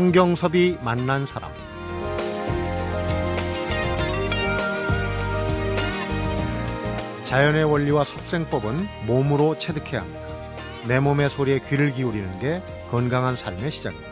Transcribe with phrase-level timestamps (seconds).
[0.00, 1.52] 성경섭이 만난 사람
[7.26, 10.22] 자연의 원리와 섭생법은 몸으로 체득해야 합니다.
[10.88, 14.10] 내 몸의 소리에 귀를 기울이는 게 건강한 삶의 시작입니다.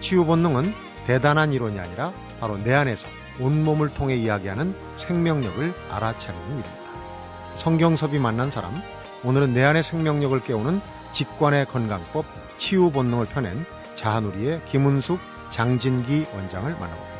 [0.00, 0.72] 치유 본능은
[1.08, 3.04] 대단한 이론이 아니라 바로 내 안에서
[3.40, 7.56] 온몸을 통해 이야기하는 생명력을 알아차리는 일입니다.
[7.56, 8.80] 성경섭이 만난 사람,
[9.24, 10.80] 오늘은 내 안의 생명력을 깨우는
[11.10, 12.26] 직관의 건강법,
[12.58, 13.66] 치유 본능을 펴낸
[14.06, 15.18] 자한우리의 김은숙,
[15.50, 17.16] 장진기 원장을 만나봅니다.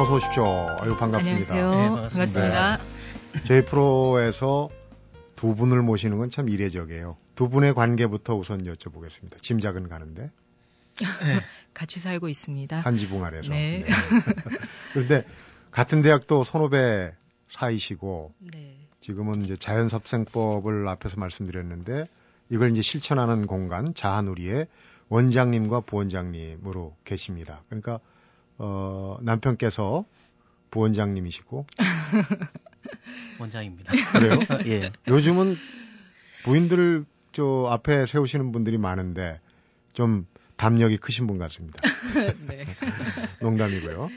[0.00, 0.44] 어서 오십시오.
[0.80, 1.54] 아유, 반갑습니다.
[1.54, 1.70] 안녕하세요.
[1.70, 2.76] 네, 반갑습니다.
[2.76, 3.42] 네.
[3.46, 4.70] 저희 프로에서
[5.36, 7.16] 두 분을 모시는 건 참 이례적이에요.
[7.34, 9.42] 두 분의 관계부터 우선 여쭤보겠습니다.
[9.42, 10.30] 짐작은 가는데.
[11.00, 11.40] 네.
[11.74, 12.80] 같이 살고 있습니다.
[12.80, 13.48] 한 지붕 아래서.
[13.50, 13.84] 네.
[13.86, 13.94] 네.
[14.94, 15.24] 그런데
[15.70, 17.12] 같은 대학도 선후배
[17.50, 18.76] 사이시고 네.
[19.00, 22.08] 지금은 이제 자연섭생법을 앞에서 말씀드렸는데
[22.50, 24.66] 이걸 이제 실천하는 공간 자한우리의
[25.08, 27.62] 원장님과 부원장님으로 계십니다.
[27.68, 28.00] 그러니까
[28.58, 30.04] 어, 남편께서
[30.70, 31.66] 부원장님이시고
[33.40, 33.92] 원장입니다.
[34.12, 34.38] 그래요?
[34.66, 34.92] 예.
[35.08, 35.56] 요즘은
[36.44, 39.40] 부인들을 저 앞에 세우시는 분들이 많은데
[39.92, 41.78] 좀 담력이 크신 분 같습니다.
[42.46, 42.66] 네.
[43.40, 44.10] 농담이고요.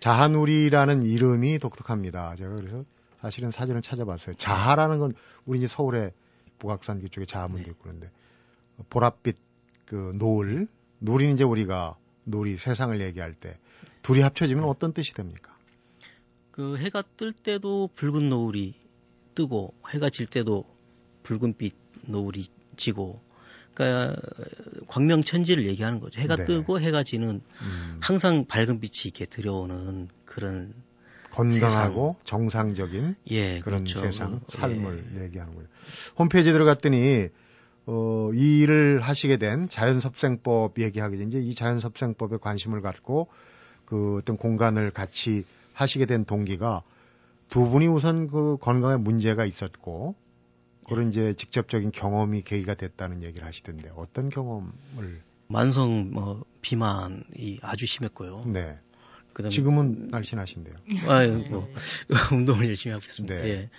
[0.00, 2.34] 자한우리라는 이름이 독특합니다.
[2.36, 2.84] 제가 그래서
[3.20, 4.34] 사실은 사진을 찾아봤어요.
[4.36, 6.12] 자하라는 건 우리 이제 서울의
[6.58, 7.70] 북악산 그쪽에 자하문도 네.
[7.70, 8.10] 있고 그런데
[8.88, 9.36] 보랏빛
[9.84, 13.58] 그 노을, 노을이 이제 우리가 놀이 세상을 얘기할 때
[14.02, 15.56] 둘이 합쳐지면 어떤 뜻이 됩니까?
[16.50, 18.74] 그 해가 뜰 때도 붉은 노을이
[19.34, 20.64] 뜨고 해가 질 때도
[21.22, 21.74] 붉은빛
[22.06, 23.20] 노을이 지고
[23.74, 24.16] 그러니까
[24.88, 26.20] 광명천지를 얘기하는 거죠.
[26.20, 26.44] 해가 네.
[26.44, 27.96] 뜨고 해가 지는 음.
[28.00, 30.74] 항상 밝은 빛이 이렇게 들여오는 그런
[31.30, 32.24] 건강하고 세상.
[32.24, 34.00] 정상적인 예, 그런 그렇죠.
[34.00, 34.56] 세상 예.
[34.56, 35.24] 삶을 예.
[35.24, 35.68] 얘기하는 거예요.
[36.18, 37.28] 홈페이지 들어갔더니
[37.86, 43.28] 어, 이 일을 하시게 된 자연섭생법 얘기하게 된 이제 이 자연섭생법에 관심을 갖고
[43.84, 46.82] 그 어떤 공간을 같이 하시게 된 동기가
[47.48, 50.14] 두 분이 우선 그 건강에 문제가 있었고
[50.90, 54.72] 그런 이제 직접적인 경험이 계기가 됐다는 얘기를 하시던데 어떤 경험을
[55.46, 58.44] 만성 뭐 비만이 아주 심했고요.
[58.46, 58.76] 네.
[59.32, 60.74] 그다음에 지금은 날씬하신데요.
[61.06, 61.68] 아, 뭐
[62.32, 63.34] 운동을 열심히 하고 있습니다.
[63.34, 63.48] 네.
[63.48, 63.70] 예.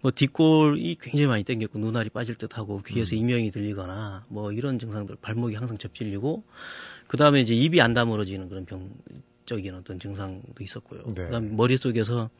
[0.00, 3.18] 뭐 뒷골이 굉장히 많이 땡겼고 눈알이 빠질 듯하고 귀에서 음.
[3.18, 6.44] 이명이 들리거나 뭐 이런 증상들 발목이 항상 접질리고
[7.08, 8.90] 그다음에 이제 입이 안 다물어지는 그런 병
[9.44, 11.02] 적인 어떤 증상도 있었고요.
[11.06, 11.24] 네.
[11.24, 12.30] 그다음에 머릿속에서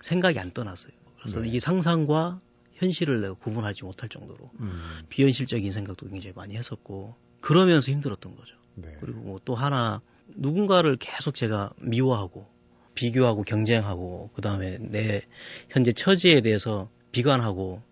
[0.00, 0.92] 생각이 안 떠났어요.
[1.20, 1.48] 그래서 네.
[1.48, 2.40] 이게 상상과
[2.74, 4.80] 현실을 내가 구분하지 못할 정도로 음.
[5.08, 8.54] 비현실적인 생각도 굉장히 많이 했었고 그러면서 힘들었던 거죠.
[8.74, 8.96] 네.
[9.00, 12.46] 그리고 뭐 또 하나 누군가를 계속 제가 미워하고
[12.94, 15.20] 비교하고 경쟁하고 그다음에 내
[15.68, 17.82] 현재 처지에 대해서 비관하고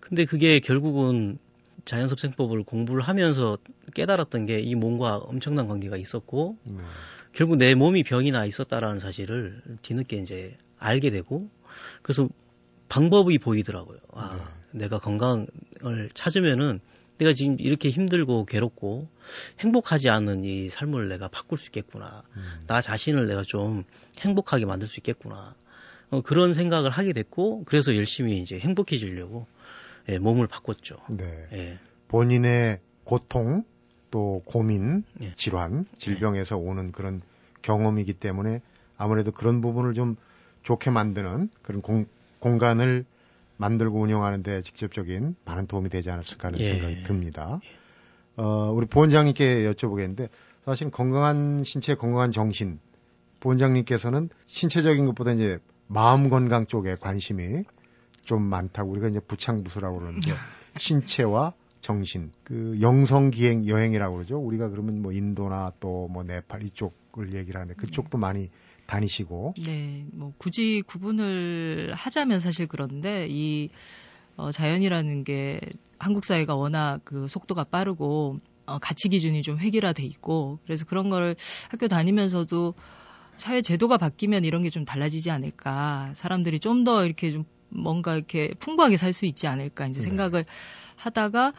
[0.00, 1.38] 근데 그게 결국은
[1.84, 3.58] 자연섭생법을 공부를 하면서
[3.94, 6.78] 깨달았던 게 이 몸과 엄청난 관계가 있었고 네.
[7.32, 11.48] 결국 내 몸이 병이 나 있었다라는 사실을 뒤늦게 이제 알게 되고
[12.02, 12.28] 그래서
[12.92, 13.96] 방법이 보이더라고요.
[14.12, 14.36] 아,
[14.70, 14.80] 네.
[14.80, 16.78] 내가 건강을 찾으면은
[17.16, 19.08] 내가 지금 이렇게 힘들고 괴롭고
[19.60, 22.22] 행복하지 않은 이 삶을 내가 바꿀 수 있겠구나.
[22.36, 22.42] 음.
[22.66, 23.84] 나 자신을 내가 좀
[24.18, 25.54] 행복하게 만들 수 있겠구나.
[26.10, 29.46] 어, 그런 생각을 하게 됐고 그래서 열심히 이제 행복해지려고
[30.10, 30.96] 예, 몸을 바꿨죠.
[31.08, 31.46] 네.
[31.52, 31.78] 예.
[32.08, 33.64] 본인의 고통
[34.10, 35.32] 또 고민, 예.
[35.36, 37.22] 질환, 질병에서 오는 그런
[37.62, 38.60] 경험이기 때문에
[38.98, 40.16] 아무래도 그런 부분을 좀
[40.62, 42.04] 좋게 만드는 그런 공,
[42.42, 43.04] 공간을
[43.56, 46.64] 만들고 운영하는데 직접적인 많은 도움이 되지 않았을까 하는 예.
[46.64, 47.60] 생각이 듭니다.
[48.36, 50.28] 어, 우리 부원장님께 여쭤보겠는데
[50.64, 52.80] 사실 건강한 신체, 건강한 정신
[53.40, 57.64] 부원장님께서는 신체적인 것보다 이제 마음 건강 쪽에 관심이
[58.24, 60.32] 좀 많다고 우리가 이제 부창부수라고 그러는데
[60.78, 64.38] 신체와 정신, 그 영성 기행 여행이라고 그러죠.
[64.38, 68.20] 우리가 그러면 뭐 인도나 또 뭐 네팔 이쪽을 얘기를 하는데 그쪽도 네.
[68.20, 68.50] 많이
[68.86, 69.54] 다니시고.
[69.64, 73.68] 네, 뭐 굳이 구분을 하자면 사실 그런데 이
[74.36, 75.60] 어, 자연이라는 게
[75.98, 81.36] 한국 사회가 워낙 그 속도가 빠르고 어, 가치 기준이 좀 획일화돼 있고 그래서 그런 걸
[81.70, 82.74] 학교 다니면서도
[83.36, 88.52] 사회 제도가 바뀌면 이런 게 좀 달라지지 않을까 사람들이 좀 더 이렇게 좀 뭔가 이렇게
[88.58, 90.04] 풍부하게 살 수 있지 않을까 이제 네.
[90.04, 90.50] 생각을 네.
[90.96, 91.52] 하다가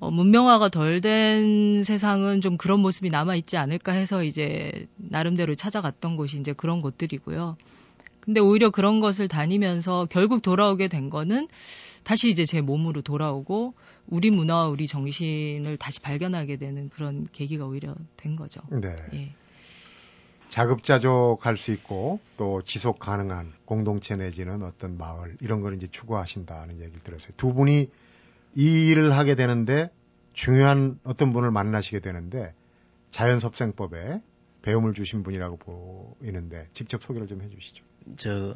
[0.00, 6.16] 어, 문명화가 덜 된 세상은 좀 그런 모습이 남아 있지 않을까 해서 이제 나름대로 찾아갔던
[6.16, 7.56] 곳이 이제 그런 곳들이고요.
[8.20, 11.48] 근데 오히려 그런 것을 다니면서 결국 돌아오게 된 거는
[12.02, 13.74] 다시 이제 제 몸으로 돌아오고
[14.06, 18.60] 우리 문화와 우리 정신을 다시 발견하게 되는 그런 계기가 오히려 된 거죠.
[18.70, 18.96] 네.
[19.14, 19.34] 예.
[20.48, 27.00] 자급자족할 수 있고 또 지속 가능한 공동체 내지는 어떤 마을 이런 걸 이제 추구하신다는 얘기를
[27.00, 27.32] 들었어요.
[27.36, 27.88] 두 분이
[28.54, 29.90] 이 일을 하게 되는데
[30.32, 32.54] 중요한 어떤 분을 만나시게 되는데
[33.10, 34.20] 자연섭생법에
[34.62, 37.84] 배움을 주신 분이라고 보이는데 직접 소개를 좀 해주시죠.
[38.16, 38.54] 저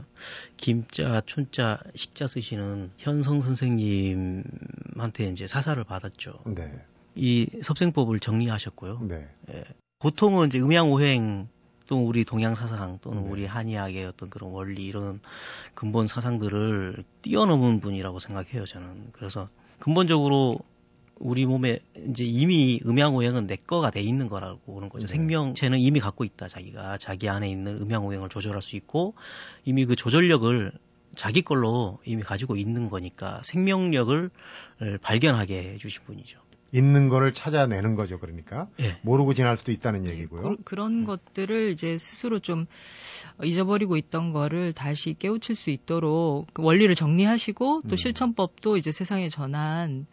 [0.57, 6.33] 김자, 춘자, 식자 쓰시는 현성 선생님한테 이제 사사를 받았죠.
[6.47, 6.73] 네.
[7.15, 9.01] 이 섭생법을 정리하셨고요.
[9.03, 9.29] 네.
[9.53, 9.65] 예.
[9.99, 11.49] 보통은 이제 음양오행
[11.87, 13.31] 또 우리 동양 사상 또는 네.
[13.31, 15.21] 우리 한의학의 어떤 그런 원리 이런
[15.75, 19.11] 근본 사상들을 뛰어넘은 분이라고 생각해요 저는.
[19.13, 19.49] 그래서
[19.79, 20.59] 근본적으로
[21.17, 21.79] 우리 몸에
[22.09, 25.07] 이제 이미 음양오행은 내 거가 돼 있는 거라고 보는 거죠.
[25.07, 25.13] 네.
[25.13, 26.49] 생명체는 이미 갖고 있다.
[26.49, 29.15] 자기가 자기 안에 있는 음양오행을 조절할 수 있고
[29.65, 30.73] 이미 그 조절력을
[31.15, 34.31] 자기 걸로 이미 가지고 있는 거니까 생명력을
[35.03, 36.39] 발견하게 해주신 분이죠.
[36.75, 38.19] 있는 거를 찾아내는 거죠.
[38.19, 38.97] 그러니까 예.
[39.03, 40.57] 모르고 지날 수도 있다는 네, 얘기고요.
[40.65, 41.05] 그, 런 음.
[41.05, 42.67] 것들을 이제 스스로 좀
[43.45, 47.97] 잊어버리고 있던 거를 다시 깨우칠 수 있도록 그 원리를 정리하시고 또 음.
[47.97, 50.07] 실천법도 이제 세상에 전한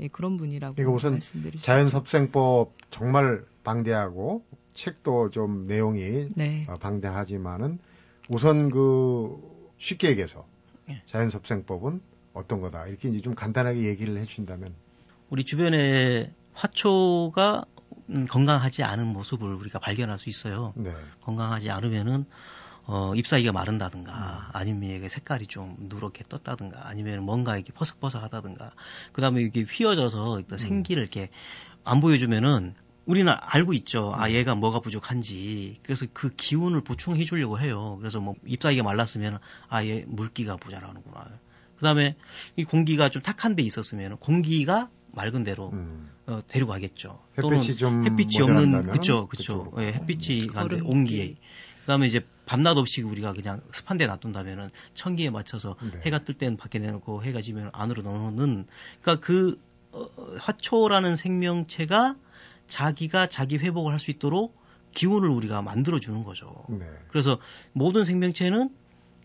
[0.00, 1.20] 예, 그런 분이라고 그러니까 우선.
[1.60, 4.44] 자연섭생법 정말 방대하고
[4.74, 6.66] 책도 좀 내용이 네.
[6.68, 7.78] 어, 방대하지만은
[8.28, 9.36] 우선 그
[9.78, 10.44] 쉽게 얘기해서
[10.90, 11.00] 예.
[11.06, 12.00] 자연섭생법은
[12.32, 14.74] 어떤 거다 이렇게 이제 좀 간단하게 얘기를 해주신다면
[15.30, 17.64] 우리 주변에 화초가
[18.10, 20.72] 음, 건강하지 않은 모습을 우리가 발견할 수 있어요.
[20.76, 20.92] 네.
[21.22, 22.24] 건강하지 않으면은
[22.90, 24.50] 어, 잎사귀가 마른다든가, 음.
[24.54, 28.70] 아니면 이게 색깔이 좀 누렇게 떴다든가, 아니면 뭔가 이렇게 퍼석퍼석하다든가,
[29.12, 30.56] 그 다음에 이게 휘어져서 음.
[30.56, 31.28] 생기를 이렇게
[31.84, 32.74] 안 보여주면은
[33.04, 34.14] 우리는 알고 있죠.
[34.14, 34.32] 아, 음.
[34.32, 35.80] 얘가 뭐가 부족한지.
[35.82, 37.96] 그래서 그 기운을 보충해 주려고 해요.
[37.98, 39.38] 그래서 뭐 잎사귀가 말랐으면,
[39.68, 41.26] 아, 얘 물기가 모자라는구나.
[41.76, 42.16] 그 다음에
[42.56, 46.10] 이 공기가 좀 탁한 데 있었으면 공기가 맑은 대로 음.
[46.26, 47.20] 어, 데리고 가겠죠.
[47.38, 51.34] 햇빛이 좀 햇빛이 없는 그쵸 그쵸 예, 햇빛이 가는데 온기에
[51.80, 56.00] 그다음에 이제 밤낮 없이 우리가 그냥 습한 데 놔둔다면은 천기에 맞춰서 네.
[56.06, 58.66] 해가 뜰 때는 밖에 내놓고 해가 지면 안으로 넣는
[59.00, 59.60] 그러니까 그
[59.92, 60.06] 어,
[60.38, 62.16] 화초라는 생명체가
[62.66, 64.56] 자기가 자기 회복을 할 수 있도록
[64.94, 66.64] 기운을 우리가 만들어 주는 거죠.
[66.68, 66.86] 네.
[67.08, 67.38] 그래서
[67.72, 68.70] 모든 생명체는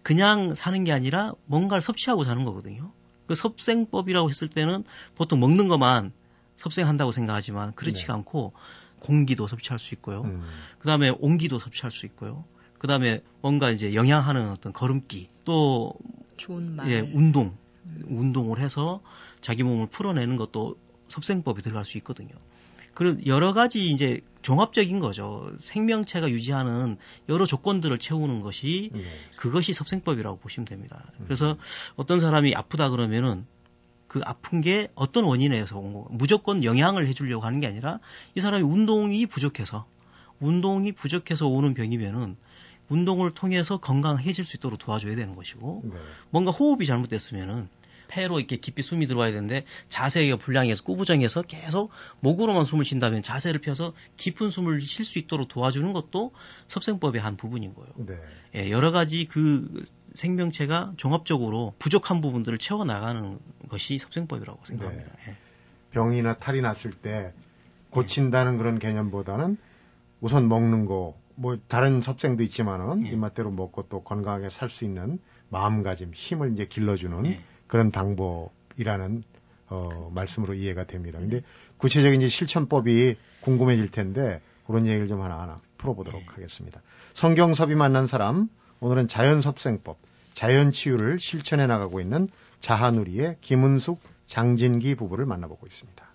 [0.04, 2.92] 그냥 사는 게 아니라 뭔가를 섭취하고 사는 거거든요.
[3.28, 4.84] 그 섭생법이라고 했을 때는
[5.16, 6.12] 보통 먹는 것만
[6.58, 8.18] 섭생한다고 생각하지만 그렇지가 네.
[8.18, 8.54] 않고
[9.00, 10.22] 공기도 섭취할 수 있고요.
[10.22, 10.44] 음.
[10.80, 12.46] 그 다음에 온기도 섭취할 수 있고요.
[12.78, 15.94] 그 다음에 뭔가 이제 영향하는 어떤 걸음기 또
[16.38, 16.90] 좋은 말.
[16.92, 17.56] 예, 운동,
[18.06, 19.02] 운동을 해서
[19.42, 20.78] 자기 몸을 풀어내는 것도
[21.08, 22.34] 섭생법이 들어갈 수 있거든요.
[22.94, 25.52] 그리고 여러 가지 이제 종합적인 거죠.
[25.60, 26.98] 생명체가 유지하는
[27.30, 29.04] 여러 조건들을 채우는 것이 네.
[29.38, 31.12] 그것이 섭생법이라고 보시면 됩니다.
[31.20, 31.26] 음.
[31.26, 31.58] 그래서
[31.96, 33.46] 어떤 사람이 아프다 그러면은
[34.08, 38.00] 그 아픈 게 어떤 원인에서 온 거, 무조건 영향을 해주려고 하는 게 아니라
[38.36, 39.86] 이 사람이 운동이 부족해서
[40.40, 42.36] 운동이 부족해서 오는 병이면은
[42.90, 45.96] 운동을 통해서 건강해질 수 있도록 도와줘야 되는 것이고 네.
[46.30, 47.70] 뭔가 호흡이 잘못됐으면은
[48.08, 53.94] 폐로 이렇게 깊이 숨이 들어와야 되는데 자세가 불량해서 꾸부정해서 계속 목으로만 숨을 쉰다면 자세를 펴서
[54.18, 56.32] 깊은 숨을 쉴 수 있도록 도와주는 것도
[56.68, 57.92] 섭생법의 한 부분인 거예요.
[57.96, 58.18] 네.
[58.56, 59.84] 예, 여러 가지 그
[60.14, 63.40] 생명체가 종합적으로 부족한 부분들을 채워 나가는
[63.70, 65.10] 것이 섭생법이라고 생각합니다.
[65.26, 65.32] 네.
[65.32, 65.38] 예.
[65.92, 67.34] 병이나 탈이 났을 때
[67.92, 68.58] 고친다는 네.
[68.58, 69.58] 그런 개념보다는
[70.22, 73.10] 우선 먹는 거, 뭐 다른 섭생도 있지만은 네.
[73.10, 77.44] 입맛대로 먹고 또 건강하게 살 수 있는 마음가짐, 힘을 이제 길러주는 네.
[77.74, 79.24] 그런 방법이라는
[79.70, 81.18] 어, 말씀으로 이해가 됩니다.
[81.18, 81.42] 근데
[81.78, 86.28] 구체적인 이제 실천법이 궁금해질 텐데 그런 얘기를 좀 하나 하나 풀어보도록 네.
[86.28, 86.84] 하겠습니다.
[87.16, 88.48] 성경섭이 만난 사람
[88.80, 89.98] 오늘은 자연섭생법,
[90.36, 92.28] 자연치유를 실천해 나가고 있는
[92.60, 96.06] 자하누리의 김은숙, 장진기 부부를 만나보고 있습니다.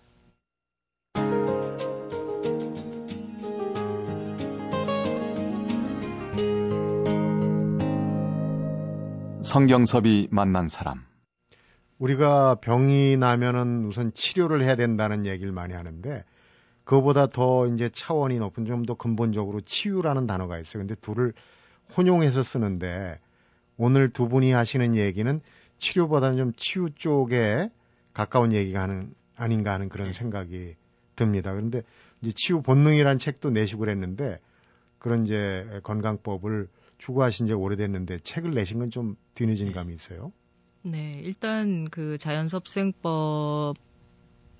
[9.42, 11.07] 성경섭이 만난 사람
[11.98, 16.24] 우리가 병이 나면은 우선 치료를 해야 된다는 얘기를 많이 하는데
[16.84, 20.80] 그거보다 더 이제 차원이 높은 좀 더 근본적으로 치유라는 단어가 있어요.
[20.82, 21.32] 근데 둘을
[21.96, 23.18] 혼용해서 쓰는데
[23.76, 25.40] 오늘 두 분이 하시는 얘기는
[25.78, 27.70] 치료보다는 좀 치유 쪽에
[28.14, 30.74] 가까운 얘기가 하는 아닌가 하는 그런 생각이
[31.16, 31.52] 듭니다.
[31.52, 31.82] 그런데
[32.22, 34.38] 이제 치유 본능이란 책도 내시고 그랬는데
[34.98, 40.32] 그런 이제 건강법을 추구하신 지 오래됐는데 책을 내신 건 좀 뒤늦은 감이 있어요.
[40.82, 43.76] 네, 일단 그 자연섭생법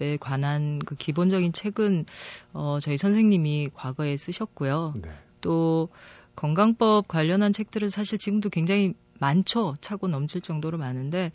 [0.01, 2.07] 에 관한 그 기본적인 책은
[2.53, 4.95] 어, 저희 선생님이 과거에 쓰셨고요.
[5.03, 5.11] 네.
[5.41, 5.89] 또
[6.37, 9.77] 건강법 관련한 책들은 사실 지금도 굉장히 많죠.
[9.81, 11.33] 차고 넘칠 정도로 많은데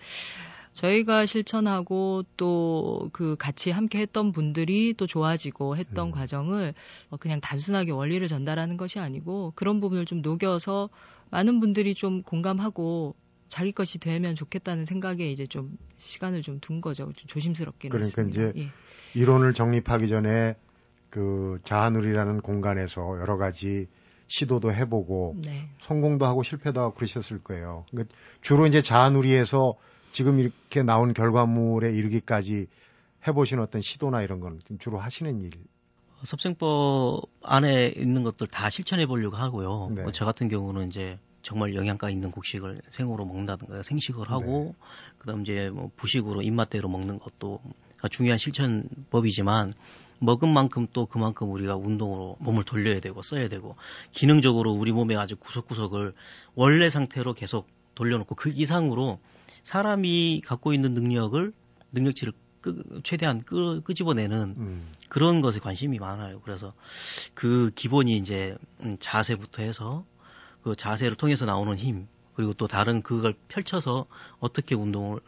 [0.71, 6.11] 저희가 실천하고 또 그 같이 함께 했던 분들이 또 좋아지고 했던 음.
[6.11, 6.73] 과정을
[7.09, 10.89] 어, 그냥 단순하게 원리를 전달하는 것이 아니고 그런 부분을 좀 녹여서
[11.29, 13.15] 많은 분들이 좀 공감하고
[13.53, 17.13] 자기 것이 되면 좋겠다는 생각에 이제 좀 시간을 좀 둔 거죠.
[17.13, 17.89] 좀 조심스럽게.
[17.89, 18.49] 그러니까 냈습니다.
[18.49, 18.69] 이제 예.
[19.13, 20.55] 이론을 정립하기 전에
[21.11, 23.85] 그 자아누리라는 공간에서 여러 가지
[24.27, 25.69] 시도도 해보고 네.
[25.83, 27.85] 성공도 하고 실패도 하고 그러셨을 거예요.
[27.91, 29.75] 그러니까 주로 이제 자아누리에서
[30.11, 32.65] 지금 이렇게 나온 결과물에 이르기까지
[33.27, 35.51] 해보신 어떤 시도나 이런 건 주로 하시는 일?
[36.23, 39.91] 섭생법 안에 있는 것들 다 실천해 보려고 하고요.
[39.93, 40.01] 네.
[40.01, 44.85] 뭐저 같은 경우는 이제 정말 영양가 있는 곡식을 생으로 먹는다든가 생식을 하고 네.
[45.19, 47.59] 그다음 이제 뭐 부식으로 입맛대로 먹는 것도
[48.09, 49.71] 중요한 실천법이지만
[50.19, 53.75] 먹은 만큼 또 그만큼 우리가 운동으로 몸을 돌려야 되고 써야 되고
[54.11, 56.13] 기능적으로 우리 몸의 아주 구석구석을
[56.55, 59.19] 원래 상태로 계속 돌려놓고 그 이상으로
[59.63, 61.53] 사람이 갖고 있는 능력을
[61.91, 64.87] 능력치를 끄, 최대한 끄, 끄집어내는 음.
[65.09, 66.39] 그런 것에 관심이 많아요.
[66.39, 66.73] 그래서
[67.33, 70.05] 그 기본이 이제 음, 자세부터 해서
[70.63, 74.05] 그 자세를 통해서 나오는 힘 그리고 또 다른 그걸 펼쳐서
[74.39, 75.19] 어떻게 운동을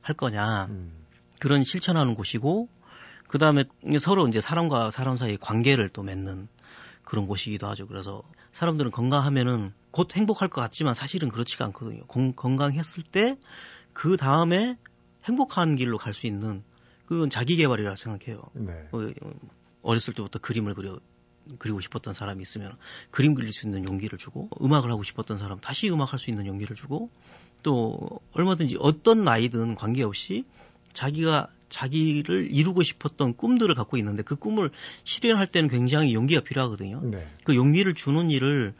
[0.00, 0.92] 할 거냐 음.
[1.40, 2.68] 그런 실천하는 곳이고
[3.28, 3.64] 그 다음에
[3.98, 6.48] 서로 이제 사람과 사람 사이의 관계를 또 맺는
[7.02, 7.86] 그런 곳이기도 하죠.
[7.86, 8.22] 그래서
[8.52, 12.04] 사람들은 건강하면은 곧 행복할 것 같지만 사실은 그렇지가 않거든요.
[12.06, 13.36] 건, 건강했을 때
[13.94, 14.76] 그 다음에
[15.24, 16.62] 행복한 길로 갈 수 있는
[17.06, 18.42] 그건 자기 개발이라 생각해요.
[18.52, 18.88] 네.
[18.92, 19.10] 어,
[19.82, 20.98] 어렸을 때부터 그림을 그려
[21.58, 22.72] 그리고 싶었던 사람이 있으면
[23.10, 26.76] 그림 그릴 수 있는 용기를 주고 음악을 하고 싶었던 사람 다시 음악할 수 있는 용기를
[26.76, 27.10] 주고
[27.62, 30.44] 또 얼마든지 어떤 나이든 관계없이
[30.92, 34.70] 자기가 자기를 이루고 싶었던 꿈들을 갖고 있는데 그 꿈을
[35.02, 37.00] 실현할 때는 굉장히 용기가 필요하거든요.
[37.02, 37.26] 네.
[37.42, 38.74] 그 용기를 주는 일을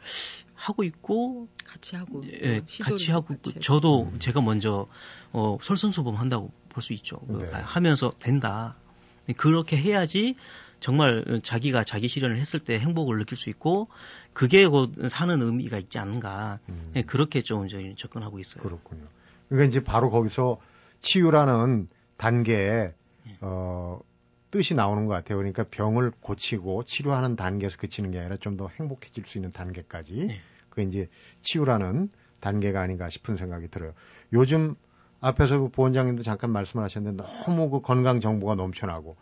[0.53, 4.19] 하고 있고 같이 하고 예, 같이 하고 같이 저도 음.
[4.19, 4.85] 제가 먼저
[5.33, 7.19] 어 솔선수범 한다고 볼 수 있죠.
[7.27, 7.51] 그 네.
[7.51, 8.75] 하면서 된다.
[9.33, 10.35] 그렇게 해야지
[10.79, 13.87] 정말 자기가 자기 실현을 했을 때 행복을 느낄 수 있고
[14.33, 16.91] 그게 곧 사는 의미가 있지 않은가 음.
[16.95, 18.61] 예, 그렇게 좀 저희 접근하고 있어요.
[18.61, 19.03] 그렇군요.
[19.49, 20.59] 그러니까 이제 바로 거기서
[20.99, 22.93] 치유라는 단계에
[23.27, 23.37] 예.
[23.41, 23.99] 어,
[24.51, 25.37] 뜻이 나오는 것 같아요.
[25.37, 30.39] 그러니까 병을 고치고 치료하는 단계에서 그치는 게 아니라 좀 더 행복해질 수 있는 단계까지 네.
[30.69, 31.09] 그게 이제
[31.41, 33.93] 치유라는 단계가 아닌가 싶은 생각이 들어요.
[34.33, 34.75] 요즘
[35.25, 39.15] 앞에서 그 부원장님도 잠깐 말씀을 하셨는데 너무 그 건강 정보가 넘쳐나고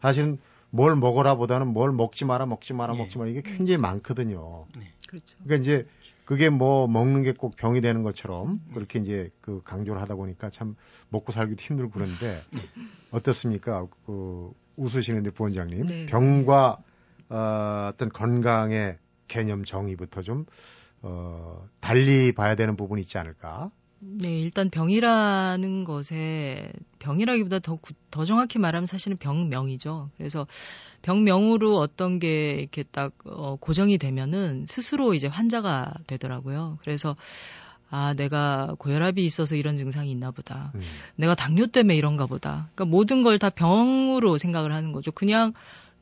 [0.00, 0.38] 사실은
[0.70, 3.00] 뭘 먹어라 보다는 뭘 먹지 마라 먹지 마라 네.
[3.00, 4.66] 먹지 마라 이게 굉장히 많거든요.
[4.76, 4.92] 네.
[5.08, 5.26] 그렇죠.
[5.44, 5.86] 그러니까 이제
[6.24, 10.76] 그게 뭐 먹는 게 꼭 병이 되는 것처럼 그렇게 이제 그 강조를 하다 보니까 참
[11.10, 12.40] 먹고 살기도 힘들고 그런데
[13.10, 13.86] 어떻습니까?
[14.06, 16.06] 그 웃으시는데 부원장님 네.
[16.06, 16.78] 병과
[17.28, 18.96] 어, 어떤 건강의
[19.28, 20.46] 개념 정의부터 좀
[21.02, 23.70] 어, 달리 봐야 되는 부분이 있지 않을까?
[24.02, 27.78] 네, 일단 병이라는 것에 병이라기보다 더,
[28.10, 30.10] 더 정확히 말하면 사실은 병명이죠.
[30.16, 30.46] 그래서
[31.02, 36.78] 병명으로 어떤 게 이렇게 딱 어, 고정이 되면은 스스로 이제 환자가 되더라고요.
[36.82, 37.14] 그래서
[37.90, 40.72] 아, 내가 고혈압이 있어서 이런 증상이 있나 보다.
[40.76, 40.80] 음.
[41.16, 42.68] 내가 당뇨 때문에 이런가 보다.
[42.74, 45.12] 그러니까 모든 걸 다 병으로 생각을 하는 거죠.
[45.12, 45.52] 그냥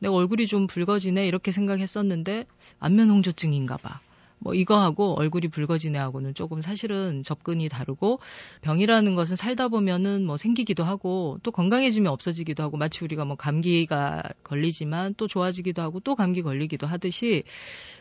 [0.00, 2.46] 내가 얼굴이 좀 붉어지네 이렇게 생각했었는데
[2.78, 4.00] 안면 홍조증인가 봐.
[4.38, 8.20] 뭐 이거하고 얼굴이 붉어지네하고는 조금 사실은 접근이 다르고
[8.62, 14.22] 병이라는 것은 살다 보면은 뭐 생기기도 하고 또 건강해지면 없어지기도 하고 마치 우리가 뭐 감기가
[14.44, 17.42] 걸리지만 또 좋아지기도 하고 또 감기 걸리기도 하듯이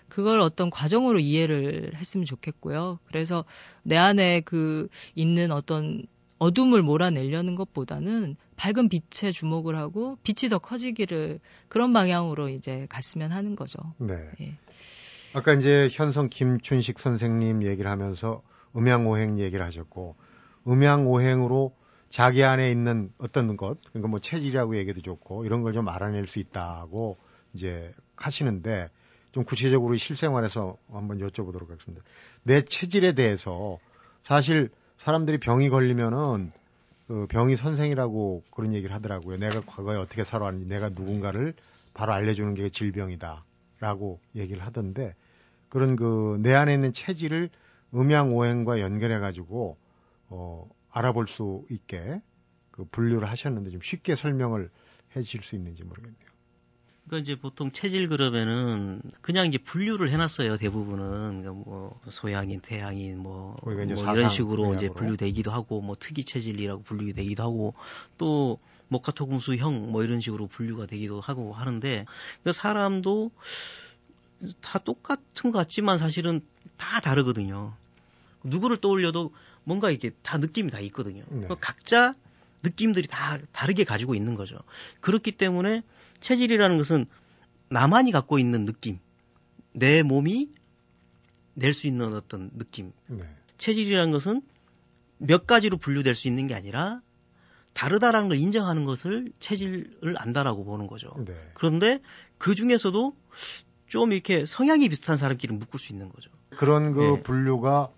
[0.09, 2.99] 그걸 어떤 과정으로 이해를 했으면 좋겠고요.
[3.05, 3.43] 그래서
[3.83, 6.05] 내 안에 그 있는 어떤
[6.39, 13.55] 어둠을 몰아내려는 것보다는 밝은 빛에 주목을 하고 빛이 더 커지기를 그런 방향으로 이제 갔으면 하는
[13.55, 13.79] 거죠.
[13.97, 14.15] 네.
[14.41, 14.57] 예.
[15.33, 18.41] 아까 이제 현성 김춘식 선생님 얘기를 하면서
[18.75, 20.15] 음양오행 얘기를 하셨고
[20.67, 21.75] 음양오행으로
[22.09, 26.39] 자기 안에 있는 어떤 것 그러니까 뭐 체질이라고 얘기도 좋고 이런 걸 좀 알아낼 수
[26.39, 27.17] 있다고
[27.53, 28.89] 이제 하시는데
[29.31, 32.03] 좀 구체적으로 실생활에서 한번 여쭤보도록 하겠습니다.
[32.43, 33.77] 내 체질에 대해서
[34.23, 34.69] 사실
[34.99, 36.51] 사람들이 병이 걸리면은
[37.07, 39.37] 그 병이 선생이라고 그런 얘기를 하더라고요.
[39.37, 41.53] 내가 과거에 어떻게 살아왔는지 내가 누군가를
[41.93, 43.43] 바로 알려주는 게 질병이다.
[43.79, 45.15] 라고 얘기를 하던데
[45.69, 47.49] 그런 그 내 안에 있는 체질을
[47.93, 49.77] 음양오행과 연결해 가지고
[50.29, 52.21] 어 알아볼 수 있게
[52.71, 54.69] 그 분류를 하셨는데 좀 쉽게 설명을
[55.15, 56.26] 해 주실 수 있는지 모르겠네요.
[57.07, 63.57] 그러니까 이제 보통 체질 그러면은 그냥 이제 분류를 해놨어요 대부분은 그러니까 뭐 소양인, 태양인 뭐,
[63.63, 64.75] 뭐 이런 식으로.
[64.75, 67.73] 이제 분류되기도 하고 뭐 특이 체질이라고 분류되기도 하고
[68.17, 68.59] 또
[68.89, 72.05] 목화토금수형 뭐 이런 식으로 분류가 되기도 하고 하는데
[72.43, 73.31] 그 사람도
[74.61, 76.41] 다 똑같은 것 같지만 사실은
[76.75, 77.73] 다 다르거든요.
[78.43, 79.31] 누구를 떠올려도
[79.63, 81.23] 뭔가 이게 다 느낌이 다 있거든요.
[81.29, 81.47] 네.
[81.59, 82.15] 각자
[82.63, 84.57] 느낌들이 다 다르게 가지고 있는 거죠.
[84.99, 85.83] 그렇기 때문에
[86.19, 87.05] 체질이라는 것은
[87.69, 88.99] 나만이 갖고 있는 느낌,
[89.73, 90.49] 내 몸이
[91.53, 92.93] 낼 수 있는 어떤 느낌.
[93.07, 93.23] 네.
[93.57, 94.41] 체질이라는 것은
[95.17, 97.01] 몇 가지로 분류될 수 있는 게 아니라
[97.73, 101.09] 다르다라는 걸 인정하는 것을 체질을 안다라고 보는 거죠.
[101.25, 101.33] 네.
[101.53, 101.99] 그런데
[102.37, 103.15] 그 중에서도
[103.87, 106.29] 좀 이렇게 성향이 비슷한 사람끼리 묶을 수 있는 거죠.
[106.49, 107.23] 그런 그 네.
[107.23, 107.89] 분류가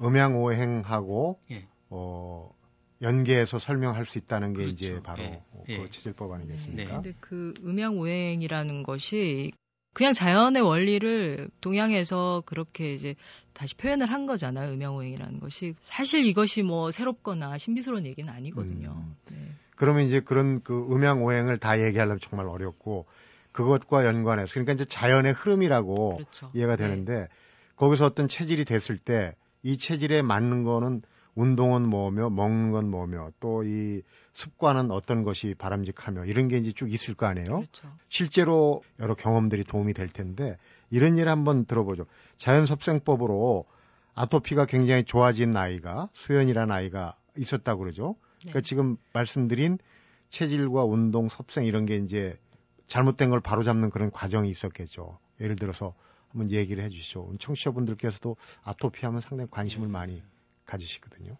[0.00, 1.66] 음양오행하고 네.
[1.90, 2.53] 어,
[3.04, 4.72] 연계해서 설명할 수 있다는 게 그렇죠.
[4.72, 5.42] 이제 바로 네.
[5.66, 5.90] 그 예.
[5.90, 6.82] 체질법 아니겠습니까?
[6.84, 6.84] 네.
[6.84, 9.52] 근데 그 음양 오행이라는 것이
[9.92, 13.14] 그냥 자연의 원리를 동양에서 그렇게 이제
[13.52, 14.72] 다시 표현을 한 거잖아요.
[14.72, 18.96] 음양오행이라는 것이 사실 이것이 뭐 새롭거나 신비스러운 얘기는 아니거든요.
[18.96, 19.16] 음.
[19.30, 19.36] 네.
[19.76, 23.06] 그러면 이제 그런 그 음양오행을 다 얘기하려면 정말 어렵고
[23.52, 26.50] 그것과 연관해서 그러니까 이제 자연의 흐름이라고 그렇죠.
[26.54, 26.88] 이해가 네.
[26.88, 27.28] 되는데 네.
[27.76, 29.34] 거기서 어떤 체질이 됐을 때
[29.64, 31.02] 이 체질에 맞는 거는
[31.34, 34.02] 운동은 뭐며 먹는 건 뭐며 또 이
[34.34, 37.46] 습관은 어떤 것이 바람직하며 이런 게 이제 쭉 있을 거 아니에요.
[37.46, 37.88] 그렇죠.
[38.08, 40.58] 실제로 여러 경험들이 도움이 될 텐데
[40.90, 42.06] 이런 일 한번 들어보죠.
[42.36, 43.64] 자연섭생법으로
[44.14, 48.16] 아토피가 굉장히 좋아진 아이가 수연이라는 아이가 있었다고 그러죠.
[48.40, 48.50] 네.
[48.50, 49.78] 그러니까 지금 말씀드린
[50.30, 52.36] 체질과 운동, 섭생 이런 게 이제
[52.88, 55.18] 잘못된 걸 바로잡는 그런 과정이 있었겠죠.
[55.40, 55.94] 예를 들어서
[56.28, 57.32] 한번 얘기를 해 주시죠.
[57.38, 60.22] 청취자분들께서도 아토피 하면 상당히 관심을 많이
[60.66, 61.36] 가지시거든요.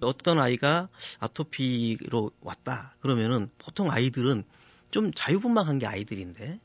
[0.00, 0.88] 어떤 아이가
[1.20, 4.44] 아토피로 왔다 그러면은 보통 아이들은
[4.90, 6.60] 좀 자유분방한 게 아이들인데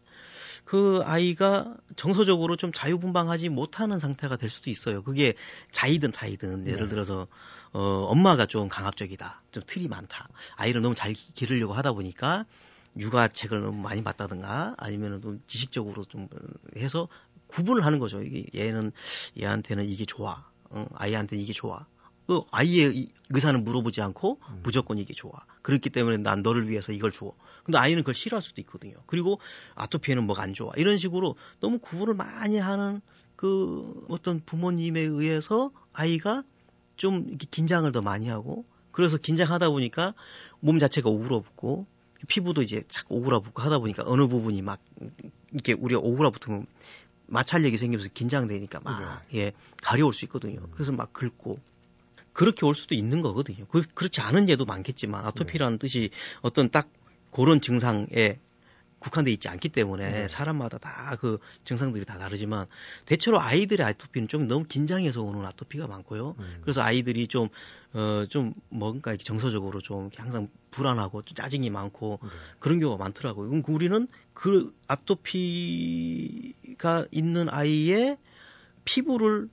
[0.65, 5.03] 그 아이가 정서적으로 좀 자유분방하지 못하는 상태가 될 수도 있어요.
[5.03, 5.33] 그게
[5.71, 6.89] 자이든 타이든 예를 네.
[6.89, 7.27] 들어서
[7.73, 9.41] 어 엄마가 좀 강압적이다.
[9.51, 10.29] 좀 틀이 많다.
[10.55, 12.45] 아이를 너무 잘 기르려고 하다 보니까
[12.97, 16.27] 육아책을 너무 많이 봤다든가 아니면은 좀 지식적으로 좀
[16.77, 17.07] 해서
[17.47, 18.21] 구분을 하는 거죠.
[18.21, 18.91] 이게 얘는
[19.39, 20.50] 얘한테는 이게 좋아.
[20.71, 21.85] 어, 아이한테는 이게 좋아.
[22.27, 24.61] 그 아이의 의사는 물어보지 않고 음.
[24.63, 25.31] 무조건 이게 좋아.
[25.61, 27.33] 그렇기 때문에 난 너를 위해서 이걸 줘.
[27.63, 28.95] 근데 아이는 그걸 싫어할 수도 있거든요.
[29.05, 29.39] 그리고
[29.75, 30.71] 아토피에는 뭐가 안 좋아.
[30.77, 33.01] 이런 식으로 너무 구분을 많이 하는
[33.35, 36.43] 그 어떤 부모님에 의해서 아이가
[36.95, 40.13] 좀 이렇게 긴장을 더 많이 하고 그래서 긴장하다 보니까
[40.59, 41.87] 몸 자체가 오그러붙고
[42.27, 44.79] 피부도 이제 자꾸 오그라붙고 하다 보니까 어느 부분이 막
[45.51, 46.67] 이렇게 우리가 오그라붙으면
[47.31, 49.39] 마찰력이 생기면서 긴장되니까 막 네.
[49.39, 50.59] 예, 가려울 수 있거든요.
[50.71, 51.59] 그래서 막 긁고
[52.33, 53.65] 그렇게 올 수도 있는 거거든요.
[53.67, 55.87] 그, 그렇지 않은 예도 많겠지만 아토피라는 네.
[55.87, 56.09] 뜻이
[56.41, 56.89] 어떤 딱
[57.31, 58.37] 그런 증상에
[59.01, 60.27] 국한돼 있지 않기 때문에 네.
[60.27, 62.65] 사람마다 다 그 증상들이 다 다르지만
[63.05, 66.35] 대체로 아이들의 아토피는 좀 너무 긴장해서 오는 아토피가 많고요.
[66.39, 66.57] 음.
[66.61, 67.49] 그래서 아이들이 좀
[67.93, 72.29] 어, 좀 뭔가 이렇게 정서적으로 좀 항상 불안하고 좀 짜증이 많고 네.
[72.59, 73.49] 그런 경우가 많더라고요.
[73.49, 76.55] 그럼 우리는 그 아토피가
[77.11, 78.17] 있는 아이의
[78.85, 79.49] 피부를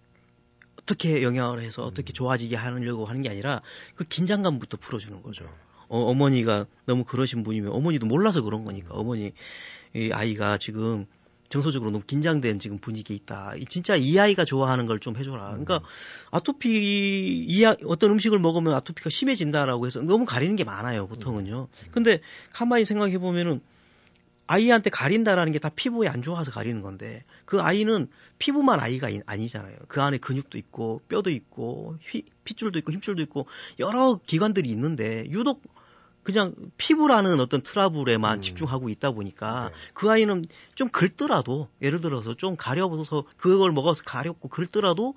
[0.80, 2.14] 어떻게 영향을 해서 어떻게 음.
[2.14, 3.60] 좋아지게 하려고 하는 게 아니라
[3.94, 5.52] 그 긴장감부터 풀어주는 거죠.
[5.90, 5.96] 네.
[5.96, 9.32] 어, 어머니가 너무 그러신 분이면 어머니도 몰라서 그런 거니까 어머니
[9.94, 11.06] 이 아이가 지금
[11.48, 13.54] 정서적으로 너무 긴장된 지금 분위기에 있다.
[13.70, 15.48] 진짜 이 아이가 좋아하는 걸 좀 해줘라.
[15.48, 15.80] 그러니까
[16.30, 21.06] 아토피 이 아, 어떤 음식을 먹으면 아토피가 심해진다라고 해서 너무 가리는 게 많아요.
[21.06, 21.68] 보통은요.
[21.90, 22.20] 근데
[22.52, 23.60] 가만히 생각해 보면은
[24.46, 29.76] 아이한테 가린다라는 게 다 피부에 안 좋아서 가리는 건데 그 아이는 피부만 아이가 아니잖아요.
[29.88, 33.46] 그 안에 근육도 있고 뼈도 있고 휘, 핏줄도 있고 힘줄도 있고
[33.78, 35.62] 여러 기관들이 있는데 유독
[36.28, 38.42] 그냥 피부라는 어떤 트러블에만 음.
[38.42, 39.74] 집중하고 있다 보니까 네.
[39.94, 45.14] 그 아이는 좀 긁더라도 예를 들어서 좀 가려워서 그걸 먹어서 가렵고 긁더라도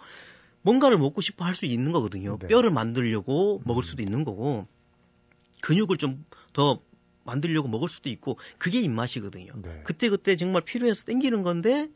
[0.62, 2.38] 뭔가를 먹고 싶어 할 수 있는 거거든요.
[2.40, 2.48] 네.
[2.48, 3.62] 뼈를 만들려고 음.
[3.66, 4.68] 먹을 수도 있는 거고
[5.60, 6.80] 근육을 좀 더
[7.32, 9.54] 만들려고 먹을 수도 있고 그게 입맛이거든요.
[9.62, 9.82] 네.
[9.86, 11.90] 그때 그때 정말 필요해서 땡기는 건데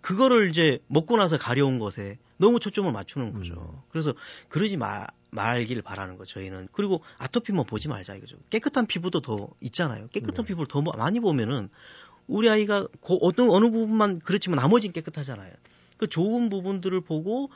[0.00, 3.54] 그거를 이제 먹고 나서 가려운 것에 너무 초점을 맞추는 거죠.
[3.54, 3.80] 음.
[3.90, 4.14] 그래서
[4.48, 6.68] 그러지 마, 말길 바라는 거 저희는.
[6.72, 8.36] 그리고 아토피만 보지 말자 이거죠.
[8.50, 10.08] 깨끗한 피부도 더 있잖아요.
[10.08, 10.48] 깨끗한 네.
[10.48, 11.68] 피부를 더 많이 보면은
[12.26, 15.52] 우리 아이가 그 어느 어느 부분만 그렇지만 나머지는 깨끗하잖아요.
[15.96, 17.50] 그 좋은 부분들을 보고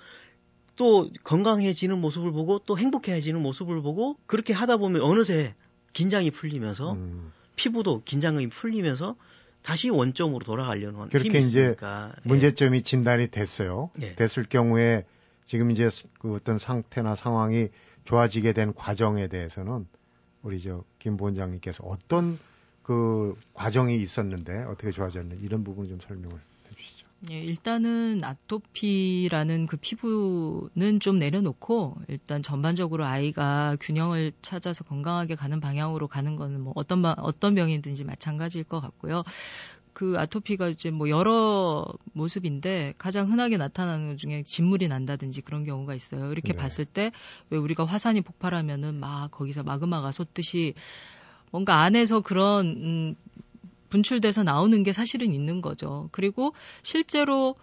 [0.76, 5.54] 또 건강해지는 모습을 보고 또 행복해지는 모습을 보고 그렇게 하다 보면 어느새
[5.96, 7.32] 긴장이 풀리면서 음.
[7.56, 9.16] 피부도 긴장이 풀리면서
[9.62, 12.12] 다시 원점으로 돌아가려는 그렇게 이제 있으니까.
[12.14, 12.28] 예.
[12.28, 13.90] 문제점이 진단이 됐어요.
[14.02, 14.14] 예.
[14.14, 15.06] 됐을 경우에
[15.46, 15.88] 지금 이제
[16.20, 17.68] 그 어떤 상태나 상황이
[18.04, 19.86] 좋아지게 된 과정에 대해서는
[20.42, 22.38] 우리 저김 부원장님께서 어떤
[22.82, 26.38] 그 과정이 있었는데 어떻게 좋아졌는지 이런 부분 좀 설명을
[27.30, 36.08] 예, 일단은 아토피라는 그 피부는 좀 내려놓고 일단 전반적으로 아이가 균형을 찾아서 건강하게 가는 방향으로
[36.08, 39.24] 가는 거는 뭐 어떤 어떤 병이든지 마찬가지일 것 같고요.
[39.94, 45.94] 그 아토피가 이제 뭐 여러 모습인데 가장 흔하게 나타나는 것 중에 진물이 난다든지 그런 경우가
[45.94, 46.30] 있어요.
[46.32, 46.58] 이렇게 네.
[46.58, 47.10] 봤을 때
[47.50, 50.74] 왜 우리가 화산이 폭발하면은 막 거기서 마그마가 솟듯이
[51.50, 53.16] 뭔가 안에서 그런 음
[53.88, 56.08] 분출돼서 나오는 게 사실은 있는 거죠.
[56.12, 57.54] 그리고 실제로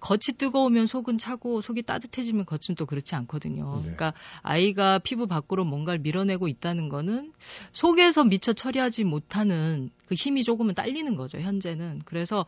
[0.00, 3.74] 겉이 뜨거우면 속은 차고 속이 따뜻해지면 겉은 또 그렇지 않거든요.
[3.76, 3.80] 네.
[3.82, 7.32] 그러니까 아이가 피부 밖으로 뭔가를 밀어내고 있다는 거는
[7.72, 11.38] 속에서 미처 처리하지 못하는 그 힘이 조금은 딸리는 거죠.
[11.38, 12.00] 현재는.
[12.06, 12.46] 그래서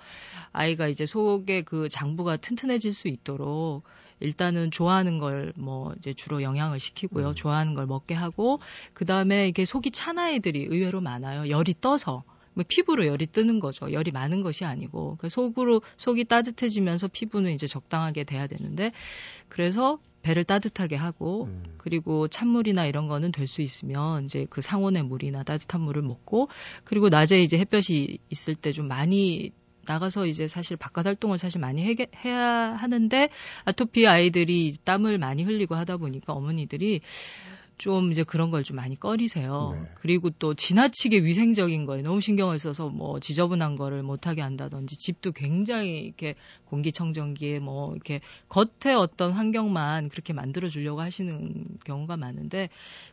[0.53, 3.83] 아이가 이제 속에 그 장부가 튼튼해질 수 있도록
[4.21, 7.29] 일단은 좋아하는 걸 뭐 이제 주로 영향을 시키고요.
[7.31, 7.35] 음.
[7.35, 8.61] 좋아하는 걸 먹게 하고
[8.95, 11.51] 그다음에 이게 속이 찬 아이들이 의외로 많아요.
[11.51, 12.25] 열이 떠서.
[12.55, 13.93] 뭐 피부로 열이 뜨는 거죠.
[13.93, 18.93] 열이 많은 것이 아니고 그 속으로 속이 따뜻해지면서 피부는 이제 적당하게 돼야 되는데
[19.49, 21.65] 그래서 배를 따뜻하게 하고 음.
[21.79, 26.49] 그리고 찬물이나 이런 거는 될 수 있으면 이제 그 상온의 물이나 따뜻한 물을 먹고
[26.85, 29.53] 그리고 낮에 이제 햇볕이 있을 때 좀 많이
[29.85, 32.41] 나가서 이제 사실 바깥 활동을 사실 많이 해, 해야
[32.75, 33.29] 하는데
[33.65, 37.01] 아토피 아이들이 땀을 많이 흘리고 하다 보니까 어머니들이
[37.83, 39.73] 좀 이제 그런 걸 좀 많이 꺼리세요.
[39.75, 39.89] 네.
[39.95, 45.99] 그리고 또 지나치게 위생적인 거에 너무 신경을 써서 뭐 지저분한 거를 못하게 한다든지 집도 굉장히
[46.01, 52.69] 이렇게 공기청정기에 뭐 이렇게 겉에 어떤 환경만 그렇게 만들어 주려고 하시는 경우가 많은데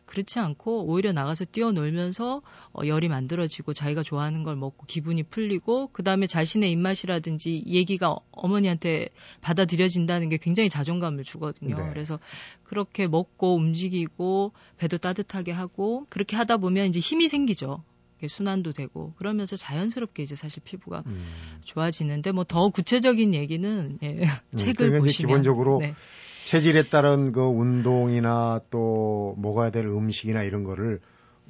[0.06, 6.04] 그렇지 않고 오히려 나가서 뛰어놀면서 어, 열이 만들어지고 자기가 좋아하는 걸 먹고 기분이 풀리고 그
[6.04, 9.08] 다음에 자신의 입맛이라든지 얘기가 어머니한테
[9.40, 11.76] 받아들여진다는 게 굉장히 자존감을 주거든요.
[11.76, 11.90] 네.
[11.92, 12.20] 그래서
[12.62, 17.82] 그렇게 먹고 움직이고 배도 따뜻하게 하고 그렇게 하다 보면 이제 힘이 생기죠.
[18.26, 21.60] 순환도 되고 그러면서 자연스럽게 이제 사실 피부가 음.
[21.64, 24.24] 좋아지는데 뭐 더 구체적인 얘기는 예, 음,
[24.56, 25.94] 책을 보시면 기본적으로 네.
[26.46, 31.00] 체질에 따른 그 운동이나 또 먹어야 될 음식이나 이런 거를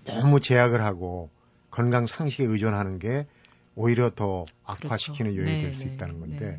[0.04, 1.30] 너무 제약을 하고
[1.70, 3.26] 건강 상식에 의존하는 게
[3.74, 5.40] 오히려 더 악화시키는 그렇죠.
[5.40, 6.58] 요인이 네, 될수 네, 있다는 건데 네.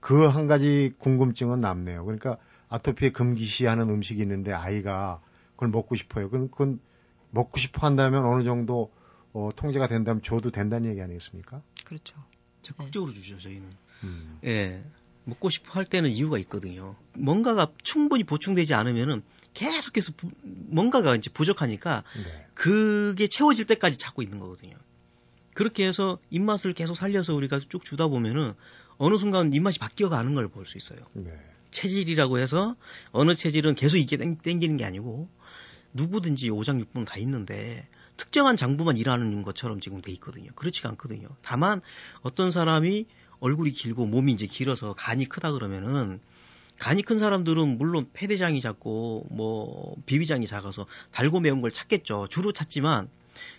[0.00, 2.04] 그한 가지 궁금증은 남네요.
[2.04, 2.36] 그러니까
[2.68, 5.20] 아토피에 금기시하는 음식이 있는데 아이가
[5.58, 6.30] 그걸 먹고 싶어요.
[6.30, 6.80] 그건, 그건
[7.32, 8.92] 먹고 싶어 한다면 어느 정도
[9.32, 11.60] 어, 통제가 된다면 줘도 된다는 얘기 아니겠습니까?
[11.84, 12.16] 그렇죠.
[12.62, 13.20] 적극적으로 네.
[13.20, 13.68] 주죠, 저희는.
[14.04, 14.38] 음.
[14.44, 14.84] 예.
[15.24, 16.94] 먹고 싶어 할 때는 이유가 있거든요.
[17.12, 22.46] 뭔가가 충분히 보충되지 않으면은 계속해서 부, 뭔가가 이제 부족하니까 네.
[22.54, 24.76] 그게 채워질 때까지 찾고 있는 거거든요.
[25.54, 28.54] 그렇게 해서 입맛을 계속 살려서 우리가 쭉 주다 보면은
[28.96, 31.00] 어느 순간 입맛이 바뀌어 가는 걸 볼 수 있어요.
[31.14, 31.32] 네.
[31.72, 32.76] 체질이라고 해서
[33.10, 35.28] 어느 체질은 계속 이게 땡기는 게 아니고
[35.92, 40.50] 누구든지 오장육부는 다 있는데 특정한 장부만 일하는 것처럼 지금 돼 있거든요.
[40.54, 41.28] 그렇지가 않거든요.
[41.42, 41.80] 다만
[42.22, 43.06] 어떤 사람이
[43.40, 46.20] 얼굴이 길고 몸이 이제 길어서 간이 크다 그러면은
[46.78, 52.28] 간이 큰 사람들은 물론 폐대장이 작고 뭐 비위장이 작아서 달고 매운 걸 찾겠죠.
[52.28, 53.08] 주로 찾지만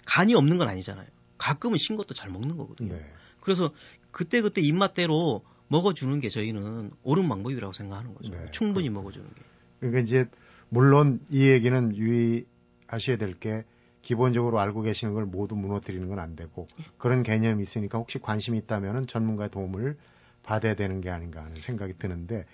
[0.06, 1.08] 간이 없는 건 아니잖아요.
[1.38, 2.94] 가끔은 신 것도 잘 먹는 거거든요.
[2.96, 3.14] 네.
[3.42, 3.72] 그래서
[4.12, 8.30] 그때 그때 입맛대로 먹어주는 게 저희는 옳은 방법이라고 생각하는 거죠.
[8.30, 8.90] 네, 충분히.
[8.90, 9.42] 먹어주는 게.
[9.80, 10.28] 그러니까 이제
[10.70, 13.64] 물론 이 얘기는 유의하셔야 될 게
[14.02, 16.84] 기본적으로 알고 계시는 걸 모두 무너뜨리는 건 안 되고 예.
[16.98, 19.98] 그런 개념이 있으니까 혹시 관심이 있다면은 전문가의 도움을
[20.44, 22.46] 받아야 되는 게 아닌가 하는 생각이 드는데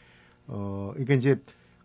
[0.47, 1.39] 어 이게 이제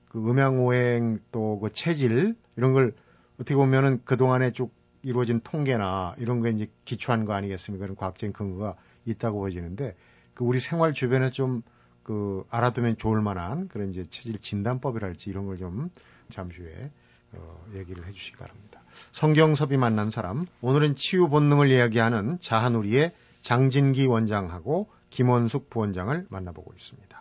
[0.08, 2.94] 그 음양오행 또 그 체질 이런 걸
[3.34, 7.84] 어떻게 보면은 그 동안에 쭉 이루어진 통계나 이런 게 이제 기초한 거 아니겠습니까?
[7.84, 9.94] 그런 과학적인 근거가 있다고 보여지는데
[10.34, 11.62] 그 우리 생활 주변에 좀
[12.02, 15.90] 그 알아두면 좋을 만한 그런 이제 체질 진단법이랄지 이런 걸 좀
[16.30, 16.90] 잠시 후에
[17.32, 18.82] 어, 얘기를 해주시기 바랍니다.
[19.12, 23.12] 성경섭이 만난 사람 오늘은 치유 본능을 이야기하는 자한우리의
[23.42, 27.20] 장진기 원장하고 김원숙 부원장을 만나보고 있습니다.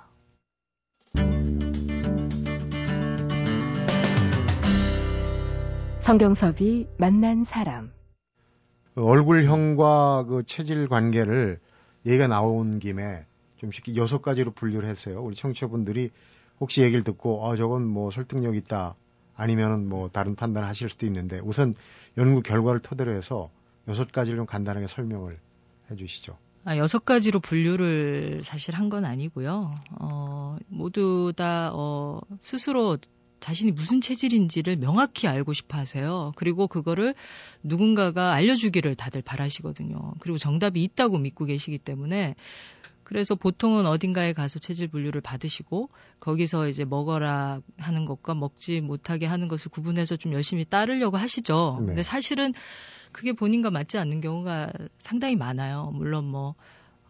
[6.02, 7.92] 성경섭이 만난 사람
[8.96, 11.60] 얼굴형과 그 체질 관계를
[12.06, 13.26] 얘기가 나온 김에
[13.58, 15.22] 좀 쉽게 여섯 가지로 분류를 했어요.
[15.22, 16.12] 우리 청취자분들이
[16.60, 18.96] 혹시 얘기를 듣고 아 저건 뭐 설득력 있다
[19.36, 21.76] 아니면은 뭐 다른 판단을 하실 수도 있는데 우선
[22.18, 23.50] 연구 결과를 토대로 해서
[23.88, 25.40] 여섯 가지를 좀 간단하게 설명을
[25.92, 26.38] 해주시죠.
[26.66, 29.74] 아, 여섯 가지로 분류를 사실 한 건 아니고요.
[30.00, 32.98] 어, 모두 다 어, 스스로
[33.40, 36.34] 자신이 무슨 체질인지를 명확히 알고 싶어 하세요.
[36.36, 37.16] 그리고 그거를
[37.64, 40.16] 누군가가 알려주기를 다들 바라시거든요.
[40.20, 42.36] 그리고 정답이 있다고 믿고 계시기 때문에
[43.10, 49.48] 그래서 보통은 어딘가에 가서 체질 분류를 받으시고 거기서 이제 먹어라 하는 것과 먹지 못하게 하는
[49.48, 51.78] 것을 구분해서 좀 열심히 따르려고 하시죠.
[51.80, 51.86] 네.
[51.88, 52.54] 근데 사실은
[53.12, 55.92] 그게 본인과 맞지 않는 경우가 상당히 많아요.
[55.96, 56.54] 물론 뭐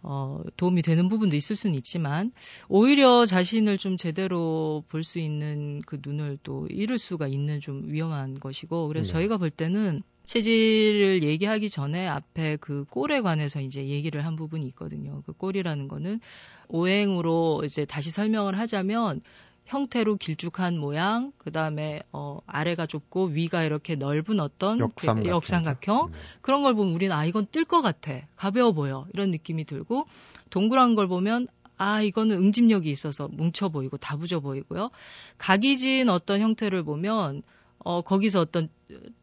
[0.02, 2.32] 어, 도움이 되는 부분도 있을 수는 있지만
[2.70, 8.40] 오히려 자신을 좀 제대로 볼 수 있는 그 눈을 또 잃을 수가 있는 좀 위험한
[8.40, 9.14] 것이고 그래서 네.
[9.16, 15.24] 저희가 볼 때는 체질을 얘기하기 전에 앞에 그 꼴에 관해서 이제 얘기를 한 부분이 있거든요.
[15.26, 16.20] 그 꼴이라는 거는
[16.68, 19.22] 오행으로 이제 다시 설명을 하자면
[19.66, 26.12] 형태로 길쭉한 모양, 그 다음에 어, 아래가 좁고 위가 이렇게 넓은 어떤 역삼각형, 그 역삼각형.
[26.12, 26.18] 네.
[26.42, 30.06] 그런 걸 보면 우리는 아 이건 뜰 것 같아, 가벼워 보여 이런 느낌이 들고
[30.52, 34.92] 동그란 걸 보면 아 이거는 응집력이 있어서 뭉쳐 보이고 다부져 보이고요.
[35.40, 37.42] 각이 진 어떤 형태를 보면
[37.80, 38.70] 어, 거기서 어떤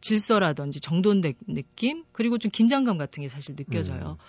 [0.01, 4.17] 질서라든지 정돈된 느낌, 그리고 좀 긴장감 같은 게 사실 느껴져요.
[4.21, 4.25] 음.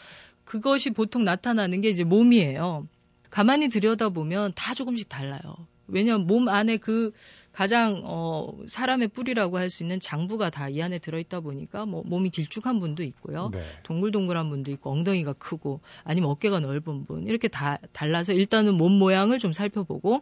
[0.45, 2.87] 그것이 보통 나타나는 게 이제 몸이에요.
[3.29, 5.67] 가만히 들여다보면 다 조금씩 달라요.
[5.87, 7.11] 왜냐하면 몸 안에 그
[7.53, 12.29] 가장 어 사람의 뿌리라고 할 수 있는 장부가 다 이 안에 들어있다 보니까 뭐 몸이
[12.29, 13.61] 길쭉한 분도 있고요, 네.
[13.83, 19.39] 동글동글한 분도 있고 엉덩이가 크고 아니면 어깨가 넓은 분 이렇게 다 달라서 일단은 몸 모양을
[19.39, 20.19] 좀 살펴보고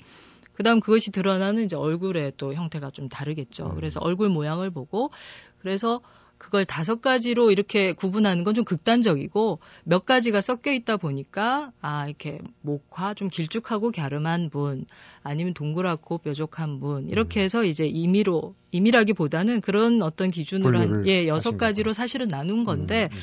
[0.56, 3.68] 그다음 그것이 드러나는 이제 얼굴의 또 형태가 좀 다르겠죠.
[3.68, 3.76] 음.
[3.76, 5.12] 그래서 얼굴 모양을 보고
[5.60, 6.02] 그래서
[6.38, 12.40] 그걸 다섯 가지로 이렇게 구분하는 건 좀 극단적이고 몇 가지가 섞여 있다 보니까 아 이렇게
[12.62, 14.86] 목화 좀 길쭉하고 갸름한 분
[15.24, 17.44] 아니면 동그랗고 뾰족한 분 이렇게 음.
[17.44, 23.22] 해서 이제 임의로 임의라기보다는 그런 어떤 기준으로 한예 여섯 가지로 사실은 나눈 건데 음, 음.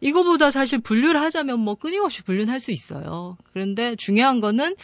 [0.00, 3.36] 이거보다 사실 분류를 하자면 뭐 끊임없이 분류는 할 수 있어요.
[3.52, 4.76] 그런데 중요한 거는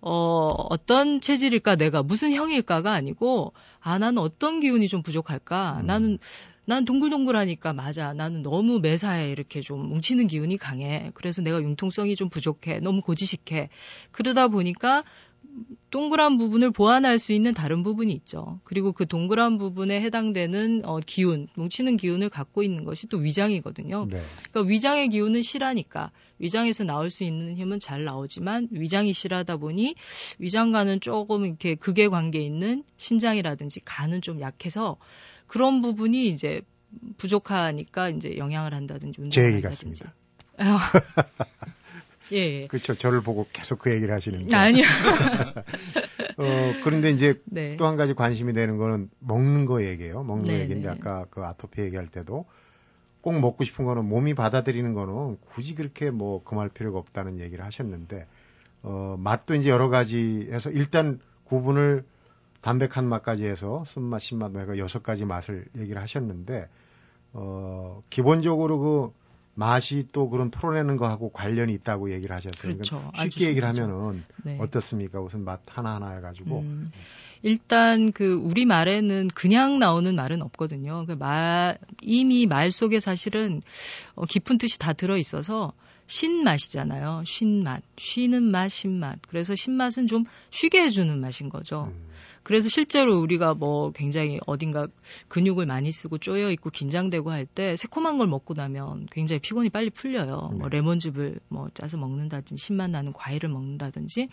[0.00, 5.78] 어, 어떤 체질일까 내가 무슨 형일까가 아니고 아 나는 어떤 기운이 좀 부족할까?
[5.80, 5.86] 음.
[5.86, 6.18] 나는
[6.64, 8.14] 난 동글동글하니까 맞아.
[8.14, 11.10] 나는 너무 매사에 이렇게 좀 뭉치는 기운이 강해.
[11.14, 12.80] 그래서 내가 융통성이 좀 부족해.
[12.80, 13.70] 너무 고지식해.
[14.12, 15.02] 그러다 보니까
[15.90, 18.60] 동그란 부분을 보완할 수 있는 다른 부분이 있죠.
[18.64, 24.06] 그리고 그 동그란 부분에 해당되는 어, 기운, 뭉치는 기운을 갖고 있는 것이 또 위장이거든요.
[24.08, 24.22] 네.
[24.50, 29.96] 그러니까 위장의 기운은 실하니까 위장에서 나올 수 있는 힘은 잘 나오지만 위장이 실하다 보니
[30.38, 34.96] 위장과는 조금 이렇게 극의 관계 있는 신장이라든지 간은 좀 약해서
[35.48, 36.62] 그런 부분이 이제
[37.18, 40.04] 부족하니까 이제 영향을 한다든지 운동을 한다든지.
[42.32, 42.66] 예.
[42.66, 42.94] 그렇죠.
[42.96, 44.52] 저를 보고 계속 그 얘기를 하시는.
[44.52, 44.84] 아니요.
[46.38, 47.76] 어, 그런데 이제 네.
[47.76, 50.22] 또한 가지 관심이 되는 거는 먹는 거 얘기예요.
[50.22, 50.94] 먹는 네, 거 얘기인데 네.
[50.94, 52.46] 아까 그 아토피 얘기할 때도
[53.20, 58.26] 꼭 먹고 싶은 거는 몸이 받아들이는 거는 굳이 그렇게 뭐 금할 필요가 없다는 얘기를 하셨는데
[58.82, 62.04] 어, 맛도 이제 여러 가지 해서 일단 구분을
[62.62, 66.68] 담백한 맛까지 해서 쓴맛, 신맛, 뭐 여섯 가지 맛을 얘기를 하셨는데
[67.32, 69.19] 어, 기본적으로 그
[69.54, 72.72] 맛이 또 그런 풀어내는 거하고 관련이 있다고 얘기를 하셨어요.
[72.72, 73.10] 그렇죠.
[73.16, 74.56] 쉽게 얘기를 하면은 네.
[74.60, 75.20] 어떻습니까?
[75.20, 76.60] 우선 맛 하나하나 해가지고.
[76.60, 76.90] 음.
[77.42, 81.04] 일단 그 우리 말에는 그냥 나오는 말은 없거든요.
[81.06, 83.62] 그 말, 이미 말 속에 사실은
[84.14, 85.72] 어, 깊은 뜻이 다 들어 있어서
[86.06, 87.22] 신 맛이잖아요.
[87.24, 87.82] 쉰 맛.
[87.96, 89.20] 쉬는 맛, 신맛.
[89.28, 91.92] 그래서 신맛은 좀 쉬게 해주는 맛인 거죠.
[91.94, 92.10] 음.
[92.42, 94.86] 그래서 실제로 우리가 뭐 굉장히 어딘가
[95.28, 99.90] 근육을 많이 쓰고 쪼여 있고 긴장되고 할 때 새콤한 걸 먹고 나면 굉장히 피곤이 빨리
[99.90, 100.36] 풀려요.
[100.36, 100.58] 뭐 네.
[100.58, 104.28] 뭐 레몬즙을 뭐 짜서 먹는다든지 신맛 나는 과일을 먹는다든지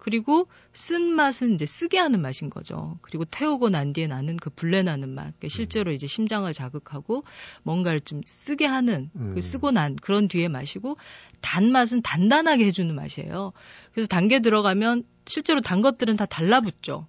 [0.00, 2.98] 그리고 쓴 맛은 이제 쓰게 하는 맛인 거죠.
[3.02, 5.24] 그리고 태우고 난 뒤에 나는 그 불내 나는 맛.
[5.24, 7.24] 그러니까 실제로 이제 심장을 자극하고
[7.62, 9.40] 뭔가를 좀 쓰게 하는 그 음.
[9.40, 10.96] 쓰고 난 그런 뒤에 마시고
[11.42, 13.52] 단 맛은 단단하게 해주는 맛이에요.
[13.92, 17.06] 그래서 단계 들어가면 실제로 단 것들은 다 달라붙죠.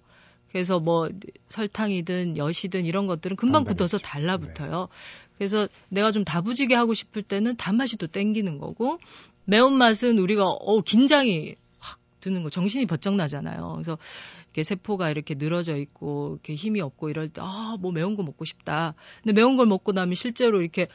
[0.52, 1.08] 그래서 뭐
[1.48, 4.80] 설탕이든 엿이든 이런 것들은 금방 굳어서 달라붙어요.
[4.90, 5.34] 네.
[5.38, 8.98] 그래서 내가 좀 다부지게 하고 싶을 때는 단맛이 또 땡기는 거고
[9.46, 13.72] 매운맛은 우리가 어 긴장이 확 드는 거 정신이 번쩍 나잖아요.
[13.74, 13.98] 그래서
[14.46, 18.44] 이렇게 세포가 이렇게 늘어져 있고 이렇게 힘이 없고 이럴 때 아 뭐 매운 거 먹고
[18.44, 18.94] 싶다.
[19.22, 20.88] 근데 매운 걸 먹고 나면 실제로 이렇게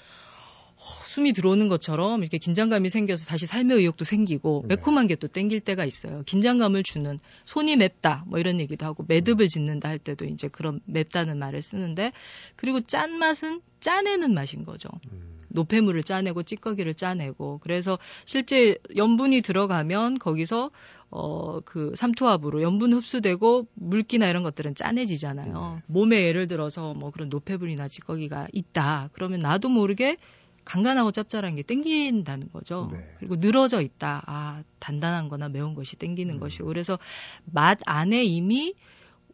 [0.77, 4.75] 숨이 들어오는 것처럼 이렇게 긴장감이 생겨서 다시 삶의 의욕도 생기고 네.
[4.75, 6.23] 매콤한 게 또 땡길 때가 있어요.
[6.25, 11.39] 긴장감을 주는 손이 맵다 뭐 이런 얘기도 하고 매듭을 짓는다 할 때도 이제 그런 맵다는
[11.39, 12.11] 말을 쓰는데
[12.55, 14.89] 그리고 짠 맛은 짜내는 맛인 거죠.
[15.11, 15.37] 음.
[15.49, 20.71] 노폐물을 짜내고 찌꺼기를 짜내고 그래서 실제 염분이 들어가면 거기서
[21.09, 25.73] 어 그 삼투압으로 염분 흡수되고 물기나 이런 것들은 짜내지잖아요.
[25.77, 25.83] 네.
[25.87, 29.09] 몸에 예를 들어서 뭐 그런 노폐물이나 찌꺼기가 있다.
[29.13, 30.17] 그러면 나도 모르게
[30.67, 32.89] 간간하고 짭짤한 게 땡긴다는 거죠.
[32.91, 32.99] 네.
[33.19, 34.23] 그리고 늘어져 있다.
[34.25, 36.39] 아, 단단한 거나 매운 것이 땡기는 음.
[36.41, 36.65] 것이고.
[36.67, 36.99] 그래서
[37.45, 38.73] 맛 안에 이미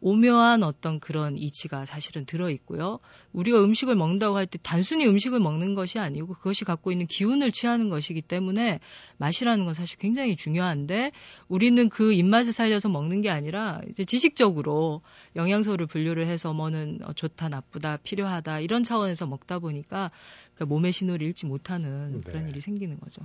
[0.00, 2.98] 오묘한 어떤 그런 이치가 사실은 들어 있고요.
[3.32, 7.88] 우리가 음식을 먹는다고 할 때 단순히 음식을 먹는 것이 아니고 그것이 갖고 있는 기운을 취하는
[7.88, 8.80] 것이기 때문에
[9.16, 11.12] 맛이라는 건 사실 굉장히 중요한데
[11.48, 15.00] 우리는 그 입맛을 살려서 먹는 게 아니라 이제 지식적으로
[15.36, 20.10] 영양소를 분류를 해서 뭐는 좋다, 나쁘다, 필요하다 이런 차원에서 먹다 보니까
[20.54, 22.20] 그러니까 몸의 신호를 잃지 못하는 네.
[22.24, 23.22] 그런 일이 생기는 거죠.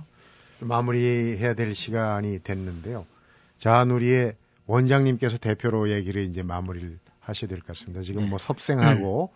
[0.60, 3.06] 마무리해야 될 시간이 됐는데요.
[3.58, 4.34] 자누리의
[4.66, 8.02] 원장님께서 대표로 얘기를 이제 마무리를 하셔야 될 것 같습니다.
[8.02, 8.28] 지금 네.
[8.28, 9.32] 뭐 섭생하고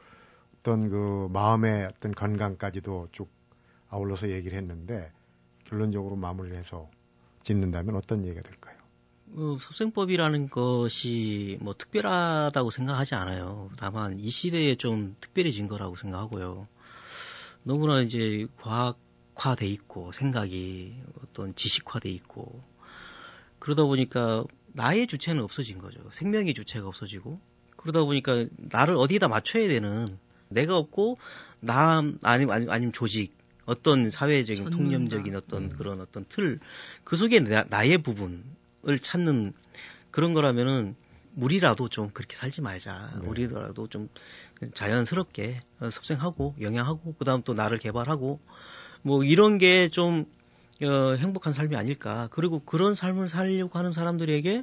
[0.60, 3.28] 어떤 그 마음의 어떤 건강까지도 쭉
[3.90, 5.12] 아울러서 얘기를 했는데
[5.68, 6.90] 결론적으로 마무리를 해서
[7.42, 8.76] 짓는다면 어떤 얘기가 될까요?
[9.36, 13.70] 어, 섭생법이라는 것이 뭐 특별하다고 생각하지 않아요.
[13.76, 16.66] 다만 이 시대에 좀 특별해진 거라고 생각하고요.
[17.64, 22.62] 너무나 이제 과학화돼 있고 생각이 어떤 지식화돼 있고
[23.58, 26.00] 그러다 보니까 나의 주체는 없어진 거죠.
[26.12, 27.40] 생명의 주체가 없어지고
[27.76, 31.18] 그러다 보니까 나를 어디다 맞춰야 되는 내가 없고
[31.60, 34.76] 나 아니면 아니면, 아니면 조직 어떤 사회적인 전문가.
[34.76, 35.68] 통념적인 어떤 음.
[35.70, 36.60] 그런 어떤 틀
[37.02, 39.52] 그 속에 나, 나의 부분을 찾는
[40.10, 40.96] 그런 거라면은
[41.36, 43.12] 우리라도 좀 그렇게 살지 말자.
[43.20, 43.26] 네.
[43.26, 44.08] 우리라도 좀
[44.74, 48.40] 자연스럽게 섭생하고 영향하고 그다음 또 나를 개발하고
[49.02, 50.26] 뭐 이런 게좀
[50.82, 52.28] 어, 행복한 삶이 아닐까.
[52.30, 54.62] 그리고 그런 삶을 살려고 하는 사람들에게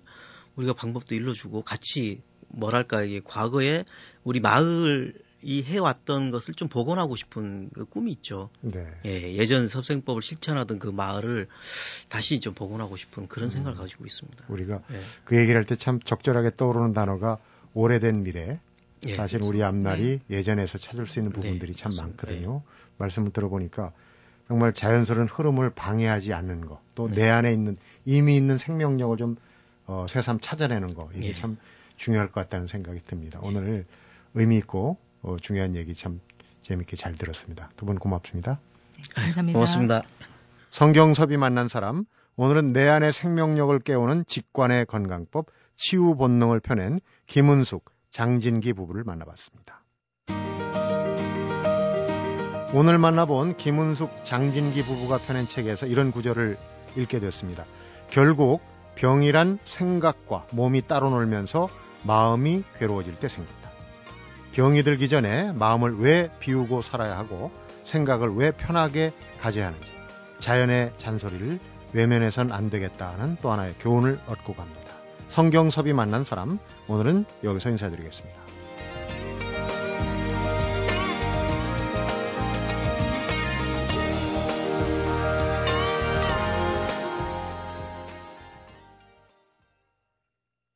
[0.56, 3.86] 우리가 방법도 일러주고 같이 뭐랄까 이게 과거에
[4.24, 8.50] 우리 마을 이 해왔던 것을 좀 복원하고 싶은 그 꿈이 있죠.
[8.62, 8.86] 네.
[9.06, 11.48] 예, 예전 섭생법을 실천하던 그 마을을
[12.10, 13.52] 다시 좀 복원하고 싶은 그런 음.
[13.52, 14.46] 생각을 가지고 있습니다.
[14.48, 15.00] 우리가 예.
[15.26, 17.38] 그 얘기를 할 때 참 적절하게 떠오르는 단어가
[17.74, 18.60] 오래된 미래.
[19.08, 19.50] 예, 사실 그렇죠.
[19.50, 20.38] 우리 앞날이 네.
[20.38, 22.62] 예전에서 찾을 수 있는 부분들이 네, 참 많거든요.
[22.64, 22.72] 네.
[22.98, 23.92] 말씀을 들어보니까
[24.48, 27.30] 정말 자연스러운 흐름을 방해하지 않는 거, 또내 네.
[27.30, 29.38] 안에 있는 이미 있는 생명력을 좀
[29.88, 31.34] 어, 새삼 찾아내는 거 이게 예.
[31.34, 31.58] 참
[31.98, 33.40] 중요할 것 같다는 생각이 듭니다.
[33.42, 33.86] 오늘
[34.36, 36.20] 의미 있고 어, 중요한 얘기 참
[36.64, 37.70] 재밌게 잘 들었습니다.
[37.78, 38.60] 두 분 고맙습니다.
[39.18, 39.58] 네, 감사합니다.
[39.58, 40.02] 고맙습니다.
[40.70, 42.06] 성경섭이 만난 사람
[42.38, 49.84] 오늘은 내 안의 생명력을 깨우는 직관의 건강법 치유 본능을 펴낸 김은숙 장진기 부부를 만나봤습니다.
[52.74, 56.58] 오늘 만나본 김은숙 장진기 부부가 펴낸 책에서 이런 구절을
[56.96, 57.66] 읽게 됐습니다.
[58.10, 58.62] 결국
[58.96, 61.68] 병이란 생각과 몸이 따로 놀면서
[62.04, 63.61] 마음이 괴로워질 때 생긴다.
[64.54, 67.52] 병이 들기 전에 마음을 왜 비우고 살아야 하고
[67.84, 69.92] 생각을 왜 편하게 가져야 하는지
[70.40, 71.60] 자연의 잔소리를
[71.94, 74.82] 외면해선 안 되겠다는 또 하나의 교훈을 얻고 갑니다.
[75.30, 78.51] 성경섭이 만난 사람 오늘은 여기서 인사드리겠습니다.